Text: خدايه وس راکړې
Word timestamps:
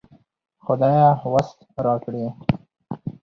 خدايه 0.65 1.11
وس 1.33 1.49
راکړې 1.85 2.27